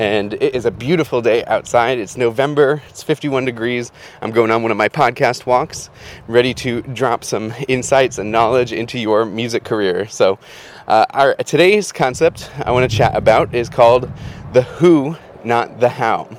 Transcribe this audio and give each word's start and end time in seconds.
and 0.00 0.32
it 0.32 0.54
is 0.54 0.64
a 0.64 0.70
beautiful 0.70 1.20
day 1.20 1.44
outside. 1.44 1.98
It's 1.98 2.16
November, 2.16 2.82
it's 2.88 3.02
51 3.02 3.44
degrees. 3.44 3.92
I'm 4.22 4.30
going 4.30 4.50
on 4.50 4.62
one 4.62 4.70
of 4.70 4.78
my 4.78 4.88
podcast 4.88 5.44
walks, 5.44 5.90
ready 6.26 6.54
to 6.54 6.80
drop 6.80 7.22
some 7.22 7.52
insights 7.68 8.16
and 8.16 8.32
knowledge 8.32 8.72
into 8.72 8.98
your 8.98 9.26
music 9.26 9.62
career. 9.62 10.08
So, 10.08 10.38
uh, 10.88 11.04
our 11.10 11.34
today's 11.34 11.92
concept 11.92 12.50
I 12.64 12.70
want 12.70 12.90
to 12.90 12.96
chat 12.96 13.14
about 13.14 13.54
is 13.54 13.68
called 13.68 14.10
the 14.54 14.62
who, 14.62 15.18
not 15.44 15.80
the 15.80 15.90
how. 15.90 16.30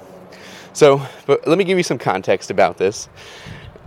So, 0.73 1.05
but 1.27 1.47
let 1.47 1.59
me 1.59 1.63
give 1.63 1.77
you 1.77 1.83
some 1.83 1.99
context 1.99 2.49
about 2.49 2.80
this. 2.80 3.09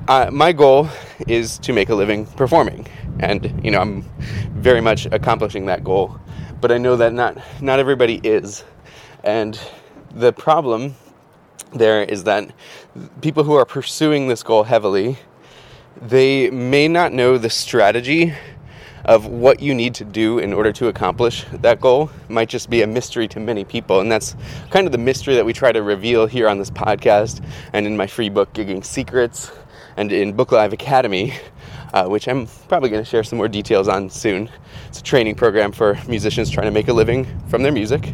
Uh, 0.06 0.30
my 0.32 0.52
goal 0.52 0.88
is 1.26 1.58
to 1.58 1.72
make 1.72 1.88
a 1.88 1.96
living 1.96 2.26
performing, 2.26 2.86
and 3.18 3.60
you 3.64 3.72
know 3.72 3.80
I'm 3.80 4.02
very 4.52 4.80
much 4.80 5.06
accomplishing 5.06 5.66
that 5.66 5.82
goal. 5.82 6.20
But 6.60 6.70
I 6.70 6.78
know 6.78 6.94
that 6.94 7.12
not 7.12 7.38
not 7.60 7.80
everybody 7.80 8.20
is. 8.22 8.62
And 9.24 9.58
the 10.14 10.34
problem 10.34 10.94
there 11.72 12.02
is 12.02 12.24
that 12.24 12.50
people 13.22 13.42
who 13.42 13.54
are 13.54 13.64
pursuing 13.64 14.28
this 14.28 14.42
goal 14.42 14.64
heavily, 14.64 15.16
they 16.00 16.50
may 16.50 16.88
not 16.88 17.12
know 17.12 17.38
the 17.38 17.48
strategy 17.48 18.34
of 19.06 19.26
what 19.26 19.60
you 19.60 19.74
need 19.74 19.94
to 19.94 20.04
do 20.04 20.38
in 20.38 20.52
order 20.52 20.72
to 20.72 20.88
accomplish 20.88 21.46
that 21.52 21.80
goal. 21.80 22.10
Might 22.28 22.50
just 22.50 22.68
be 22.68 22.82
a 22.82 22.86
mystery 22.86 23.26
to 23.28 23.40
many 23.40 23.64
people. 23.64 24.00
And 24.00 24.12
that's 24.12 24.36
kind 24.70 24.86
of 24.86 24.92
the 24.92 24.98
mystery 24.98 25.34
that 25.34 25.44
we 25.44 25.54
try 25.54 25.72
to 25.72 25.82
reveal 25.82 26.26
here 26.26 26.46
on 26.46 26.58
this 26.58 26.70
podcast 26.70 27.42
and 27.72 27.86
in 27.86 27.96
my 27.96 28.06
free 28.06 28.28
book 28.28 28.52
gigging 28.52 28.84
secrets 28.84 29.50
and 29.96 30.12
in 30.12 30.32
book 30.32 30.52
live 30.52 30.72
academy 30.72 31.32
uh, 31.94 32.06
which 32.06 32.26
i'm 32.26 32.48
probably 32.68 32.90
going 32.90 33.02
to 33.02 33.08
share 33.08 33.22
some 33.22 33.38
more 33.38 33.46
details 33.46 33.86
on 33.86 34.10
soon. 34.10 34.50
It's 34.88 34.98
a 34.98 35.02
training 35.02 35.36
program 35.36 35.70
for 35.70 35.96
musicians 36.08 36.50
trying 36.50 36.66
to 36.66 36.72
make 36.72 36.88
a 36.88 36.92
living 36.92 37.24
from 37.48 37.62
their 37.62 37.70
music 37.70 38.12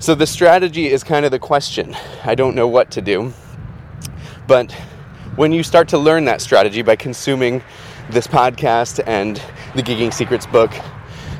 so 0.00 0.14
the 0.14 0.26
strategy 0.26 0.86
is 0.88 1.04
kind 1.04 1.26
of 1.26 1.30
the 1.30 1.38
question. 1.38 1.94
I 2.24 2.34
don't 2.34 2.54
know 2.54 2.66
what 2.66 2.90
to 2.92 3.02
do. 3.02 3.34
But 4.48 4.72
when 5.36 5.52
you 5.52 5.62
start 5.62 5.88
to 5.88 5.98
learn 5.98 6.24
that 6.24 6.40
strategy 6.40 6.80
by 6.80 6.96
consuming 6.96 7.62
this 8.08 8.26
podcast 8.26 9.02
and 9.06 9.36
the 9.76 9.82
Gigging 9.82 10.12
Secrets 10.12 10.46
book, 10.46 10.72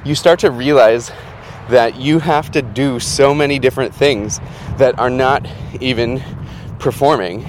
you 0.05 0.15
start 0.15 0.39
to 0.41 0.51
realize 0.51 1.11
that 1.71 1.97
you 1.97 2.19
have 2.19 2.51
to 2.51 2.61
do 2.61 3.01
so 3.01 3.35
many 3.35 3.59
different 3.59 3.95
things 3.95 4.41
that 4.77 4.99
are 4.99 5.11
not 5.11 5.47
even 5.81 6.23
performing 6.79 7.47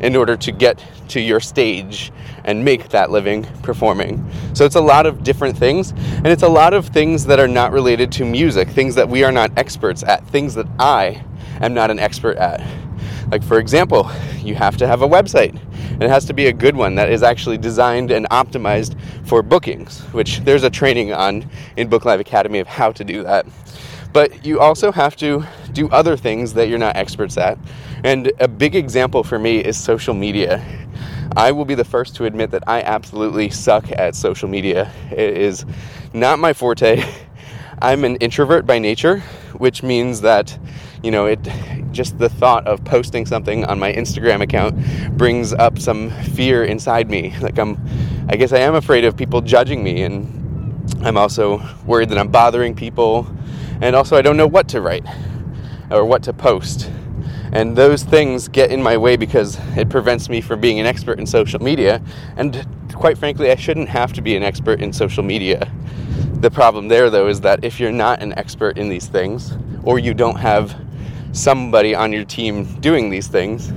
in 0.00 0.16
order 0.16 0.36
to 0.36 0.52
get 0.52 0.84
to 1.08 1.20
your 1.20 1.40
stage 1.40 2.12
and 2.44 2.64
make 2.64 2.88
that 2.90 3.10
living 3.10 3.44
performing. 3.62 4.28
So 4.54 4.64
it's 4.64 4.76
a 4.76 4.80
lot 4.80 5.06
of 5.06 5.22
different 5.22 5.56
things, 5.56 5.90
and 5.90 6.26
it's 6.26 6.42
a 6.42 6.48
lot 6.48 6.74
of 6.74 6.86
things 6.86 7.26
that 7.26 7.38
are 7.38 7.48
not 7.48 7.72
related 7.72 8.12
to 8.12 8.24
music, 8.24 8.68
things 8.68 8.94
that 8.94 9.08
we 9.08 9.24
are 9.24 9.32
not 9.32 9.50
experts 9.56 10.02
at, 10.02 10.26
things 10.28 10.54
that 10.54 10.66
I 10.78 11.22
am 11.60 11.74
not 11.74 11.90
an 11.90 11.98
expert 11.98 12.36
at. 12.36 12.60
Like, 13.30 13.42
for 13.42 13.58
example, 13.58 14.10
you 14.38 14.54
have 14.54 14.76
to 14.78 14.86
have 14.86 15.02
a 15.02 15.08
website. 15.08 15.58
And 15.98 16.04
it 16.04 16.10
has 16.10 16.24
to 16.26 16.32
be 16.32 16.46
a 16.46 16.52
good 16.52 16.76
one 16.76 16.94
that 16.94 17.10
is 17.10 17.22
actually 17.22 17.58
designed 17.58 18.12
and 18.12 18.28
optimized 18.30 18.96
for 19.26 19.42
bookings, 19.42 20.00
which 20.12 20.40
there's 20.40 20.62
a 20.62 20.70
training 20.70 21.12
on 21.12 21.50
in 21.76 21.88
Book 21.88 22.04
Live 22.04 22.20
Academy 22.20 22.60
of 22.60 22.68
how 22.68 22.92
to 22.92 23.04
do 23.04 23.24
that. 23.24 23.46
But 24.18 24.44
you 24.44 24.58
also 24.58 24.90
have 24.90 25.14
to 25.18 25.44
do 25.72 25.88
other 25.90 26.16
things 26.16 26.52
that 26.54 26.68
you're 26.68 26.76
not 26.76 26.96
experts 26.96 27.36
at. 27.36 27.56
And 28.02 28.32
a 28.40 28.48
big 28.48 28.74
example 28.74 29.22
for 29.22 29.38
me 29.38 29.58
is 29.58 29.76
social 29.76 30.12
media. 30.12 30.60
I 31.36 31.52
will 31.52 31.64
be 31.64 31.76
the 31.76 31.84
first 31.84 32.16
to 32.16 32.24
admit 32.24 32.50
that 32.50 32.64
I 32.66 32.82
absolutely 32.82 33.48
suck 33.48 33.92
at 33.92 34.16
social 34.16 34.48
media. 34.48 34.90
It 35.12 35.36
is 35.36 35.64
not 36.12 36.40
my 36.40 36.52
forte. 36.52 37.00
I'm 37.80 38.04
an 38.04 38.16
introvert 38.16 38.66
by 38.66 38.80
nature, 38.80 39.20
which 39.56 39.84
means 39.84 40.22
that, 40.22 40.58
you 41.04 41.12
know, 41.12 41.26
it 41.26 41.38
just 41.92 42.18
the 42.18 42.28
thought 42.28 42.66
of 42.66 42.84
posting 42.84 43.24
something 43.24 43.66
on 43.66 43.78
my 43.78 43.92
Instagram 43.92 44.40
account 44.40 45.16
brings 45.16 45.52
up 45.52 45.78
some 45.78 46.10
fear 46.10 46.64
inside 46.64 47.08
me. 47.08 47.36
Like 47.40 47.56
I'm 47.56 47.80
I 48.28 48.34
guess 48.34 48.52
I 48.52 48.58
am 48.58 48.74
afraid 48.74 49.04
of 49.04 49.16
people 49.16 49.42
judging 49.42 49.84
me 49.84 50.02
and 50.02 50.34
I'm 51.02 51.16
also 51.16 51.62
worried 51.86 52.08
that 52.08 52.18
I'm 52.18 52.32
bothering 52.32 52.74
people 52.74 53.32
and 53.80 53.94
also 53.96 54.16
I 54.16 54.22
don't 54.22 54.36
know 54.36 54.46
what 54.46 54.68
to 54.68 54.80
write 54.80 55.06
or 55.90 56.04
what 56.04 56.22
to 56.24 56.32
post. 56.32 56.90
And 57.52 57.74
those 57.74 58.04
things 58.04 58.46
get 58.48 58.70
in 58.70 58.82
my 58.82 58.96
way 58.96 59.16
because 59.16 59.58
it 59.76 59.88
prevents 59.88 60.28
me 60.28 60.40
from 60.40 60.60
being 60.60 60.80
an 60.80 60.86
expert 60.86 61.18
in 61.18 61.26
social 61.26 61.60
media. 61.60 62.02
And 62.36 62.66
quite 62.92 63.16
frankly, 63.16 63.50
I 63.50 63.56
shouldn't 63.56 63.88
have 63.88 64.12
to 64.14 64.20
be 64.20 64.36
an 64.36 64.42
expert 64.42 64.82
in 64.82 64.92
social 64.92 65.22
media. 65.22 65.72
The 66.40 66.50
problem 66.50 66.88
there, 66.88 67.08
though, 67.08 67.26
is 67.26 67.40
that 67.40 67.64
if 67.64 67.80
you're 67.80 67.90
not 67.92 68.22
an 68.22 68.36
expert 68.38 68.76
in 68.76 68.88
these 68.88 69.06
things, 69.06 69.56
or 69.82 69.98
you 69.98 70.12
don't 70.12 70.36
have 70.36 70.78
somebody 71.32 71.94
on 71.94 72.12
your 72.12 72.24
team 72.24 72.64
doing 72.80 73.10
these 73.10 73.28
things, 73.28 73.72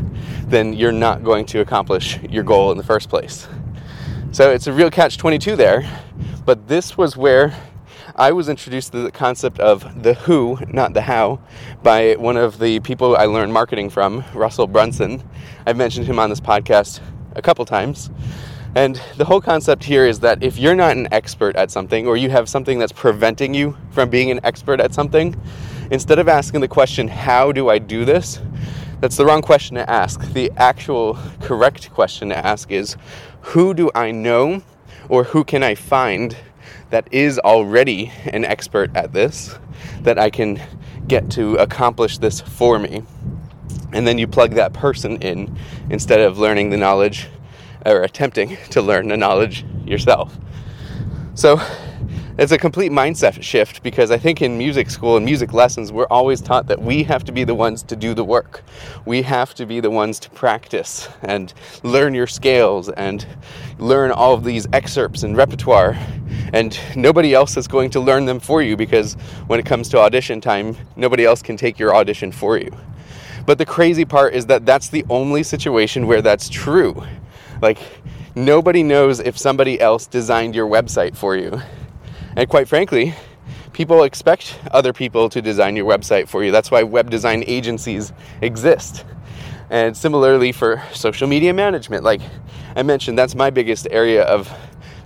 then 0.48 0.74
you're 0.74 0.92
not 0.92 1.24
going 1.24 1.46
to 1.46 1.62
accomplish 1.62 2.20
your 2.24 2.44
goal 2.44 2.72
in 2.72 2.78
the 2.78 2.84
first 2.84 3.10
place. 3.10 3.48
So 4.32 4.52
it's 4.52 4.68
a 4.68 4.74
real 4.74 4.92
catch 4.92 5.18
22 5.18 5.56
there. 5.56 5.90
But 6.46 6.68
this 6.68 6.98
was 6.98 7.16
where 7.16 7.56
I 8.16 8.34
was 8.34 8.50
introduced 8.50 8.92
to 8.92 9.04
the 9.04 9.12
concept 9.12 9.60
of 9.60 10.04
the 10.04 10.14
who, 10.14 10.60
not 10.68 10.94
the 10.94 11.02
how, 11.02 11.40
by 11.82 12.16
one 12.16 12.36
of 12.36 12.60
the 12.60 12.82
people 12.82 13.16
I 13.16 13.26
learned 13.26 13.54
marketing 13.54 13.90
from, 13.90 14.26
Russell 14.34 14.68
Brunson. 14.68 15.24
I've 15.66 15.78
mentioned 15.78 16.08
him 16.08 16.20
on 16.20 16.30
this 16.30 16.42
podcast 16.42 17.00
a 17.36 17.42
couple 17.42 17.64
times. 17.64 18.10
And 18.76 19.02
the 19.16 19.26
whole 19.26 19.40
concept 19.40 19.86
here 19.86 20.06
is 20.06 20.20
that 20.22 20.44
if 20.44 20.58
you're 20.58 20.76
not 20.76 20.98
an 20.98 21.08
expert 21.14 21.56
at 21.56 21.72
something, 21.72 22.06
or 22.06 22.18
you 22.18 22.30
have 22.30 22.50
something 22.50 22.80
that's 22.80 22.92
preventing 22.92 23.54
you 23.54 23.78
from 23.92 24.10
being 24.10 24.30
an 24.30 24.42
expert 24.44 24.82
at 24.82 24.94
something, 24.94 25.40
instead 25.90 26.20
of 26.20 26.28
asking 26.28 26.60
the 26.62 26.68
question, 26.68 27.08
How 27.08 27.52
do 27.52 27.70
I 27.70 27.80
do 27.80 28.04
this? 28.04 28.42
that's 29.00 29.16
the 29.16 29.26
wrong 29.26 29.42
question 29.42 29.76
to 29.76 29.90
ask. 29.90 30.22
The 30.34 30.52
actual 30.58 31.18
correct 31.40 31.92
question 31.92 32.30
to 32.30 32.38
ask 32.38 32.72
is, 32.72 32.98
Who 33.42 33.74
do 33.74 33.90
I 33.96 34.12
know, 34.12 34.64
or 35.10 35.24
who 35.26 35.44
can 35.44 35.64
I 35.64 35.76
find 35.76 36.36
that 36.90 37.08
is 37.12 37.40
already 37.40 38.12
an 38.26 38.46
expert 38.46 38.96
at 38.96 39.14
this 39.14 39.58
that 40.02 40.20
I 40.20 40.30
can 40.30 40.62
get 41.08 41.30
to 41.32 41.56
accomplish 41.56 42.18
this 42.18 42.42
for 42.42 42.80
me. 42.80 43.04
And 43.94 44.08
then 44.08 44.18
you 44.18 44.28
plug 44.28 44.52
that 44.52 44.74
person 44.74 45.22
in 45.22 45.58
instead 45.90 46.20
of 46.20 46.38
learning 46.38 46.70
the 46.70 46.78
knowledge 46.78 47.28
or 47.86 48.04
attempting 48.04 48.58
to 48.70 48.82
learn 48.82 49.08
the 49.08 49.18
knowledge 49.18 49.66
yourself. 49.86 50.38
So 51.34 51.60
it's 52.38 52.52
a 52.52 52.58
complete 52.58 52.92
mindset 52.92 53.42
shift 53.44 53.84
because 53.84 54.10
I 54.10 54.18
think 54.18 54.42
in 54.42 54.58
music 54.58 54.90
school 54.90 55.18
and 55.18 55.26
music 55.26 55.54
lessons, 55.54 55.92
we're 55.92 56.08
always 56.10 56.42
taught 56.42 56.68
that 56.68 56.82
we 56.82 57.04
have 57.04 57.24
to 57.26 57.32
be 57.32 57.44
the 57.44 57.54
ones 57.54 57.84
to 57.84 57.96
do 57.96 58.14
the 58.14 58.24
work. 58.24 58.64
We 59.06 59.22
have 59.24 59.54
to 59.56 59.66
be 59.66 59.80
the 59.80 59.92
ones 59.92 60.20
to 60.22 60.30
practice 60.30 61.10
and 61.22 61.54
learn 61.84 62.14
your 62.14 62.28
scales 62.28 62.90
and 62.90 63.26
learn 63.80 64.12
all 64.12 64.34
of 64.34 64.44
these 64.44 64.66
excerpts 64.74 65.24
and 65.24 65.36
repertoire. 65.36 65.98
And 66.54 66.78
nobody 66.96 67.34
else 67.34 67.56
is 67.58 67.68
going 67.68 67.90
to 67.92 68.00
learn 68.00 68.26
them 68.26 68.40
for 68.40 68.62
you 68.62 68.76
because 68.76 69.14
when 69.48 69.60
it 69.60 69.66
comes 69.66 69.90
to 69.90 70.00
audition 70.00 70.42
time, 70.42 70.76
nobody 70.96 71.26
else 71.26 71.42
can 71.42 71.58
take 71.58 71.80
your 71.80 71.96
audition 71.96 72.32
for 72.32 72.58
you. 72.58 72.72
But 73.46 73.58
the 73.58 73.66
crazy 73.66 74.06
part 74.06 74.34
is 74.34 74.46
that 74.48 74.66
that's 74.66 74.90
the 74.90 75.06
only 75.10 75.44
situation 75.44 76.08
where 76.08 76.22
that's 76.22 76.50
true. 76.50 77.04
Like, 77.62 77.80
nobody 78.36 78.84
knows 78.84 79.20
if 79.20 79.38
somebody 79.38 79.80
else 79.80 80.08
designed 80.08 80.56
your 80.56 80.68
website 80.68 81.16
for 81.16 81.36
you. 81.36 81.62
And 82.36 82.50
quite 82.50 82.68
frankly, 82.68 83.14
people 83.74 84.04
expect 84.04 84.60
other 84.72 84.94
people 84.94 85.30
to 85.30 85.42
design 85.42 85.76
your 85.76 85.86
website 85.86 86.28
for 86.28 86.44
you. 86.44 86.52
That's 86.52 86.72
why 86.72 86.84
web 86.84 87.10
design 87.10 87.44
agencies 87.48 88.14
exist. 88.42 89.06
And 89.70 89.96
similarly 89.96 90.52
for 90.52 90.84
social 90.94 91.28
media 91.28 91.54
management, 91.54 92.04
like 92.04 92.22
I 92.76 92.84
mentioned, 92.84 93.18
that's 93.18 93.36
my 93.36 93.50
biggest 93.50 93.88
area 93.90 94.24
of 94.24 94.54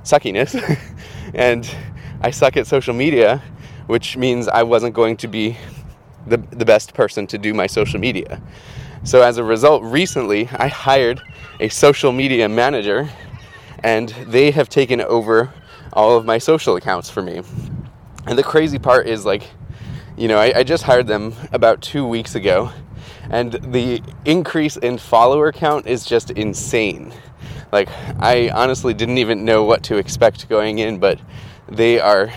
suckiness. 0.04 0.56
and 1.36 1.70
I 2.22 2.32
suck 2.32 2.58
at 2.58 2.66
social 2.66 2.94
media, 2.94 3.44
which 3.88 4.18
means 4.18 4.48
I 4.48 4.64
wasn't 4.64 4.96
going 4.96 5.18
to 5.18 5.28
be 5.28 5.58
the, 6.26 6.38
the 6.38 6.66
best 6.66 6.94
person 6.94 7.28
to 7.28 7.38
do 7.38 7.54
my 7.54 7.68
social 7.68 8.00
media. 8.00 8.42
So 9.04 9.22
as 9.22 9.38
a 9.38 9.44
result, 9.44 9.84
recently 9.84 10.50
I 10.54 10.68
hired 10.68 11.22
a 11.60 11.70
social 11.70 12.12
media 12.12 12.50
manager 12.50 13.10
and 13.84 14.10
they 14.10 14.50
have 14.52 14.70
taken 14.70 15.02
over 15.02 15.54
all 15.94 16.18
of 16.18 16.26
my 16.26 16.40
social 16.40 16.76
accounts 16.76 17.10
for 17.10 17.22
me. 17.22 17.42
And 18.26 18.38
the 18.38 18.44
crazy 18.44 18.80
part 18.80 19.08
is 19.08 19.26
like, 19.26 19.44
you 20.18 20.28
know, 20.28 20.40
I, 20.40 20.60
I 20.60 20.64
just 20.64 20.84
hired 20.84 21.06
them 21.06 21.36
about 21.52 21.82
two 21.82 22.08
weeks 22.08 22.34
ago, 22.34 22.72
And 23.30 23.54
the 23.54 24.02
increase 24.24 24.78
in 24.78 24.98
follower 24.98 25.52
count 25.52 25.88
is 25.88 26.06
just 26.06 26.32
insane. 26.32 27.14
Like, 27.76 27.90
I 28.22 28.52
honestly 28.52 28.94
didn't 28.94 29.18
even 29.18 29.44
know 29.44 29.66
what 29.66 29.84
to 29.84 29.98
expect 29.98 30.48
going 30.48 30.80
in, 30.80 30.98
but 30.98 31.20
they 31.68 32.00
are 32.00 32.32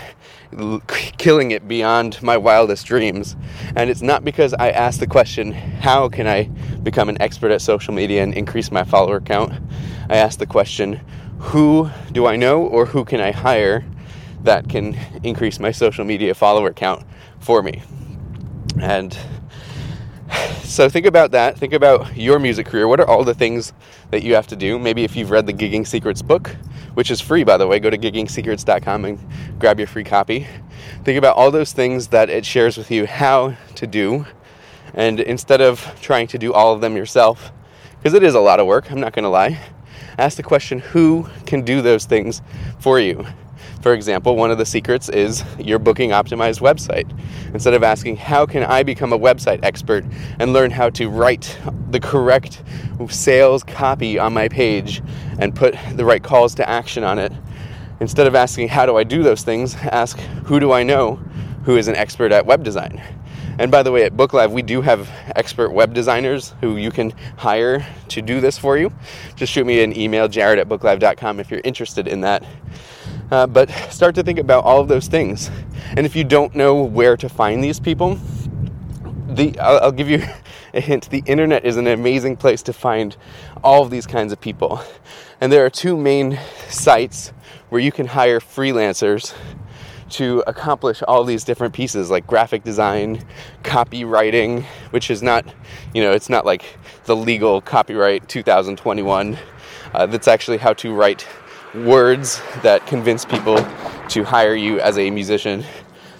killing 1.17 1.51
it 1.51 1.65
beyond 1.65 2.21
my 2.21 2.35
wildest 2.35 2.85
dreams. 2.85 3.37
And 3.73 3.89
it's 3.89 4.01
not 4.01 4.25
because 4.25 4.53
I 4.53 4.71
asked 4.71 4.99
the 4.99 5.07
question, 5.07 5.53
how 5.53 6.09
can 6.09 6.27
I 6.27 6.49
become 6.83 7.07
an 7.07 7.21
expert 7.21 7.51
at 7.51 7.61
social 7.61 7.93
media 7.93 8.21
and 8.21 8.33
increase 8.33 8.69
my 8.69 8.83
follower 8.83 9.21
count? 9.21 9.53
I 10.09 10.17
asked 10.17 10.39
the 10.39 10.45
question, 10.45 10.99
who 11.37 11.89
do 12.11 12.25
I 12.25 12.35
know 12.35 12.63
or 12.63 12.85
who 12.87 13.05
can 13.05 13.21
I 13.21 13.31
hire 13.31 13.85
that 14.43 14.67
can 14.67 14.97
increase 15.23 15.57
my 15.57 15.71
social 15.71 16.03
media 16.03 16.35
follower 16.35 16.73
count 16.73 17.05
for 17.39 17.63
me? 17.63 17.81
And 18.81 19.17
so 20.63 20.87
think 20.89 21.05
about 21.05 21.31
that. 21.31 21.57
Think 21.57 21.73
about 21.73 22.15
your 22.15 22.39
music 22.39 22.67
career. 22.67 22.87
What 22.87 22.99
are 22.99 23.07
all 23.07 23.23
the 23.23 23.33
things 23.33 23.73
that 24.11 24.23
you 24.23 24.35
have 24.35 24.47
to 24.47 24.55
do? 24.55 24.77
Maybe 24.79 25.03
if 25.03 25.15
you've 25.15 25.31
read 25.31 25.45
the 25.45 25.53
Gigging 25.53 25.85
Secrets 25.85 26.21
book, 26.21 26.55
which 26.93 27.11
is 27.11 27.19
free, 27.19 27.43
by 27.43 27.57
the 27.57 27.67
way, 27.67 27.79
go 27.79 27.89
to 27.89 27.97
giggingsecrets.com 27.97 29.05
and 29.05 29.19
grab 29.59 29.79
your 29.79 29.87
free 29.87 30.03
copy. 30.03 30.47
Think 31.03 31.17
about 31.17 31.35
all 31.35 31.51
those 31.51 31.71
things 31.73 32.07
that 32.07 32.29
it 32.29 32.45
shares 32.45 32.77
with 32.77 32.91
you 32.91 33.05
how 33.05 33.55
to 33.75 33.87
do. 33.87 34.25
And 34.93 35.19
instead 35.19 35.61
of 35.61 35.95
trying 36.01 36.27
to 36.27 36.37
do 36.37 36.53
all 36.53 36.73
of 36.73 36.81
them 36.81 36.95
yourself, 36.95 37.51
because 37.97 38.13
it 38.13 38.23
is 38.23 38.35
a 38.35 38.39
lot 38.39 38.59
of 38.59 38.67
work, 38.67 38.91
I'm 38.91 38.99
not 38.99 39.13
going 39.13 39.23
to 39.23 39.29
lie, 39.29 39.59
ask 40.17 40.37
the 40.37 40.43
question 40.43 40.79
who 40.79 41.27
can 41.45 41.61
do 41.63 41.81
those 41.81 42.05
things 42.05 42.41
for 42.79 42.99
you? 42.99 43.25
For 43.81 43.93
example, 43.93 44.35
one 44.35 44.51
of 44.51 44.57
the 44.57 44.65
secrets 44.65 45.09
is 45.09 45.43
your 45.57 45.79
booking 45.79 46.11
optimized 46.11 46.61
website. 46.61 47.09
Instead 47.53 47.73
of 47.73 47.83
asking, 47.83 48.17
How 48.17 48.45
can 48.45 48.63
I 48.63 48.83
become 48.83 49.13
a 49.13 49.19
website 49.19 49.59
expert 49.63 50.05
and 50.39 50.53
learn 50.53 50.71
how 50.71 50.89
to 50.91 51.09
write 51.09 51.57
the 51.91 51.99
correct 51.99 52.61
sales 53.09 53.63
copy 53.63 54.19
on 54.19 54.33
my 54.33 54.47
page 54.47 55.01
and 55.39 55.55
put 55.55 55.75
the 55.95 56.05
right 56.05 56.23
calls 56.23 56.55
to 56.55 56.69
action 56.69 57.03
on 57.03 57.19
it? 57.19 57.31
Instead 57.99 58.27
of 58.27 58.35
asking, 58.35 58.69
How 58.69 58.85
do 58.85 58.97
I 58.97 59.03
do 59.03 59.23
those 59.23 59.43
things? 59.43 59.75
ask, 59.75 60.19
Who 60.45 60.59
do 60.59 60.71
I 60.71 60.83
know 60.83 61.15
who 61.63 61.77
is 61.77 61.87
an 61.87 61.95
expert 61.95 62.31
at 62.31 62.45
web 62.45 62.63
design? 62.63 63.01
And 63.59 63.69
by 63.69 63.83
the 63.83 63.91
way, 63.91 64.05
at 64.05 64.15
BookLive, 64.15 64.51
we 64.51 64.61
do 64.61 64.81
have 64.81 65.09
expert 65.35 65.71
web 65.71 65.93
designers 65.93 66.53
who 66.61 66.77
you 66.77 66.91
can 66.91 67.11
hire 67.35 67.85
to 68.07 68.21
do 68.21 68.39
this 68.39 68.57
for 68.57 68.77
you. 68.77 68.89
Just 69.35 69.51
shoot 69.51 69.65
me 69.65 69.83
an 69.83 69.95
email, 69.97 70.29
jared 70.29 70.59
at 70.59 70.69
booklive.com, 70.69 71.41
if 71.41 71.51
you're 71.51 71.59
interested 71.65 72.07
in 72.07 72.21
that. 72.21 72.45
Uh, 73.31 73.45
but 73.45 73.69
start 73.91 74.15
to 74.15 74.23
think 74.23 74.39
about 74.39 74.63
all 74.63 74.79
of 74.79 74.87
those 74.87 75.07
things. 75.07 75.51
And 75.95 76.05
if 76.05 76.15
you 76.15 76.23
don't 76.23 76.55
know 76.55 76.81
where 76.83 77.15
to 77.17 77.29
find 77.29 77.63
these 77.63 77.79
people, 77.79 78.19
the 79.27 79.57
I'll, 79.59 79.79
I'll 79.85 79.91
give 79.91 80.09
you 80.09 80.23
a 80.73 80.81
hint. 80.81 81.09
The 81.09 81.23
internet 81.25 81.65
is 81.65 81.77
an 81.77 81.87
amazing 81.87 82.37
place 82.37 82.63
to 82.63 82.73
find 82.73 83.15
all 83.63 83.83
of 83.83 83.91
these 83.91 84.05
kinds 84.05 84.33
of 84.33 84.41
people. 84.41 84.81
And 85.41 85.51
there 85.51 85.65
are 85.65 85.69
two 85.69 85.95
main 85.95 86.39
sites 86.67 87.31
where 87.69 87.79
you 87.79 87.91
can 87.91 88.07
hire 88.07 88.39
freelancers 88.39 89.33
to 90.09 90.43
accomplish 90.47 91.03
all 91.07 91.23
these 91.23 91.43
different 91.43 91.73
pieces 91.73 92.09
like 92.09 92.25
graphic 92.25 92.63
design, 92.63 93.23
copywriting, 93.63 94.63
which 94.89 95.11
is 95.11 95.21
not, 95.21 95.45
you 95.93 96.01
know, 96.01 96.11
it's 96.11 96.29
not 96.29 96.45
like 96.45 96.77
the 97.05 97.15
legal 97.15 97.61
copyright 97.61 98.27
2021. 98.27 99.37
Uh, 99.93 100.05
that's 100.05 100.27
actually 100.27 100.57
how 100.57 100.73
to 100.73 100.93
write 100.93 101.27
words 101.73 102.41
that 102.63 102.85
convince 102.87 103.25
people 103.25 103.57
to 104.09 104.23
hire 104.23 104.55
you 104.55 104.79
as 104.79 104.97
a 104.97 105.09
musician. 105.09 105.61
So 105.61 105.67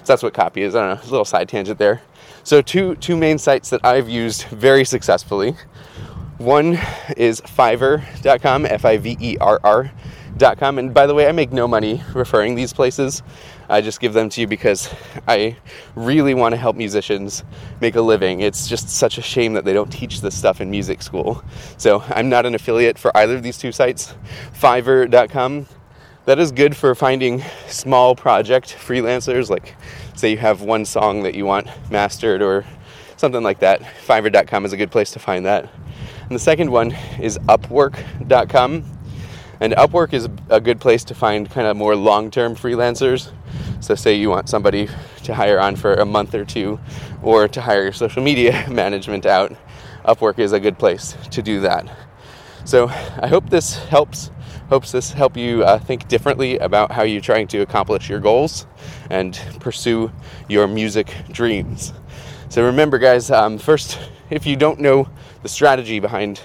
that's 0.06 0.24
what 0.24 0.34
copy 0.34 0.62
is. 0.62 0.76
I 0.76 0.88
don't 0.88 0.98
know, 0.98 1.02
a 1.02 1.12
little 1.12 1.26
side 1.26 1.50
tangent 1.50 1.80
there. 1.80 2.02
So 2.44 2.62
two 2.62 2.96
two 2.96 3.16
main 3.18 3.38
sites 3.38 3.70
that 3.70 3.84
I've 3.84 4.10
used 4.10 4.44
very 4.46 4.86
successfully. 4.86 5.56
One 6.38 6.80
is 7.18 7.42
Fiverr.com, 7.42 8.66
F-I-V-E-R-R.com, 8.66 9.90
and 10.80 10.94
by 10.94 11.06
the 11.06 11.14
way, 11.14 11.28
I 11.28 11.34
make 11.34 11.52
no 11.52 11.68
money 11.68 12.02
referring 12.14 12.56
these 12.56 12.72
places. 12.72 13.24
I 13.70 13.82
just 13.82 14.00
give 14.00 14.14
them 14.14 14.30
to 14.30 14.42
you 14.42 14.48
because 14.48 14.90
I 15.28 15.56
really 15.96 16.34
want 16.34 16.54
to 16.54 16.58
help 16.58 16.76
musicians 16.76 17.44
make 17.80 17.96
a 17.96 18.02
living. 18.02 18.42
It's 18.42 18.68
just 18.68 18.90
such 18.90 19.20
a 19.20 19.22
shame 19.22 19.54
that 19.54 19.64
they 19.64 19.74
don't 19.74 19.92
teach 19.92 20.22
this 20.22 20.36
stuff 20.36 20.60
in 20.60 20.72
music 20.72 21.04
school. 21.04 21.44
So 21.78 22.04
I'm 22.10 22.30
not 22.30 22.48
an 22.48 22.56
affiliate 22.56 22.98
for 22.98 23.16
either 23.16 23.36
of 23.36 23.44
these 23.44 23.60
two 23.60 23.72
sites. 23.72 24.16
Fiverr.com, 24.54 25.68
that 26.26 26.40
is 26.40 26.52
good 26.52 26.76
for 26.76 26.96
finding 26.96 27.44
small 27.68 28.16
project 28.16 28.76
freelancers, 28.76 29.50
like 29.50 29.76
say 30.16 30.32
you 30.32 30.38
have 30.38 30.62
one 30.62 30.84
song 30.84 31.24
that 31.24 31.36
you 31.36 31.46
want 31.46 31.68
mastered 31.92 32.42
or 32.42 32.66
something 33.18 33.44
like 33.44 33.60
that. 33.60 33.82
Fiverr.com 33.82 34.66
is 34.66 34.74
a 34.74 34.78
good 34.78 34.92
place 34.92 35.12
to 35.12 35.20
find 35.20 35.46
that. 35.46 35.70
And 36.24 36.32
the 36.32 36.40
second 36.40 36.72
one 36.72 36.92
is 37.20 37.38
Upwork.com. 37.40 38.99
And 39.62 39.74
Upwork 39.74 40.14
is 40.14 40.30
a 40.50 40.62
good 40.62 40.80
place 40.80 41.04
to 41.06 41.14
find 41.14 41.50
kind 41.50 41.68
of 41.68 41.76
more 41.76 41.96
long 41.96 42.32
term 42.32 42.56
freelancers. 42.56 43.32
So, 43.82 43.96
say 43.96 44.16
you 44.16 44.30
want 44.30 44.50
somebody 44.50 44.90
to 45.24 45.34
hire 45.34 45.60
on 45.60 45.76
for 45.76 45.94
a 45.96 46.06
month 46.06 46.34
or 46.34 46.46
two, 46.46 46.80
or 47.22 47.48
to 47.48 47.62
hire 47.62 47.84
your 47.84 47.94
social 47.94 48.24
media 48.24 48.66
management 48.72 49.26
out, 49.26 49.56
Upwork 50.06 50.40
is 50.40 50.54
a 50.54 50.60
good 50.60 50.78
place 50.78 51.18
to 51.32 51.42
do 51.42 51.60
that. 51.62 51.90
So, 52.66 52.88
I 52.88 53.28
hope 53.28 53.50
this 53.50 53.76
helps. 53.86 54.32
Hopes 54.70 54.92
this 54.92 55.12
help 55.12 55.36
you 55.36 55.64
uh, 55.64 55.80
think 55.80 56.08
differently 56.08 56.60
about 56.60 56.92
how 56.92 57.02
you're 57.02 57.22
trying 57.22 57.48
to 57.48 57.62
accomplish 57.62 58.08
your 58.08 58.20
goals 58.20 58.68
and 59.10 59.34
pursue 59.60 60.12
your 60.48 60.68
music 60.68 61.12
dreams. 61.32 61.92
So 62.50 62.64
remember, 62.64 63.00
guys. 63.00 63.32
Um, 63.32 63.58
first, 63.58 64.00
if 64.30 64.46
you 64.46 64.56
don't 64.56 64.80
know 64.80 65.10
the 65.42 65.50
strategy 65.50 66.00
behind 66.00 66.42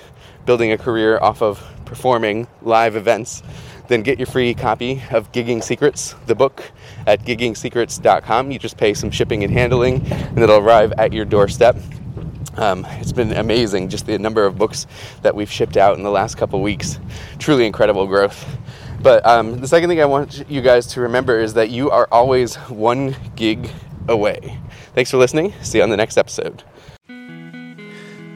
building 0.47 0.73
a 0.73 0.79
career 0.79 1.19
off 1.19 1.43
of 1.43 1.63
performing 1.85 2.47
live 2.63 2.97
events, 2.97 3.43
then 3.89 4.03
get 4.03 4.19
your 4.19 4.27
free 4.27 4.55
copy 4.55 5.03
of 5.11 5.31
Gigging 5.33 5.63
Secrets, 5.63 6.15
the 6.27 6.35
book, 6.35 6.71
at 7.07 7.25
giggingsecrets.com. 7.25 8.51
You 8.51 8.59
just 8.59 8.77
pay 8.77 8.95
some 8.95 9.11
shipping 9.11 9.45
and 9.45 9.53
handling, 9.53 10.07
and 10.11 10.39
it'll 10.39 10.59
arrive 10.59 10.93
at 10.99 11.13
your 11.13 11.25
doorstep. 11.25 11.77
Um, 12.57 12.87
it's 13.01 13.13
been 13.13 13.33
amazing, 13.33 13.89
just 13.89 14.07
the 14.07 14.19
number 14.19 14.45
of 14.45 14.57
books 14.57 14.87
that 15.23 15.35
we've 15.35 15.51
shipped 15.51 15.77
out 15.77 15.97
in 15.97 16.03
the 16.03 16.11
last 16.11 16.37
couple 16.37 16.63
weeks. 16.63 16.99
Truly 17.39 17.67
incredible 17.67 18.07
growth. 18.07 18.47
But 19.03 19.27
um, 19.27 19.61
the 19.61 19.69
second 19.69 19.91
thing 19.91 20.01
I 20.01 20.07
want 20.07 20.49
you 20.49 20.63
guys 20.63 20.87
to 20.89 21.01
remember 21.03 21.39
is 21.39 21.55
that 21.55 21.71
you 21.71 21.91
are 21.91 22.09
always 22.11 22.55
one 22.57 23.17
gig 23.37 23.71
away. 24.09 24.59
Thanks 24.95 25.11
for 25.11 25.17
listening. 25.17 25.53
See 25.63 25.79
you 25.79 25.85
on 25.85 25.91
the 25.91 25.97
next 25.97 26.17
episode. 26.17 26.63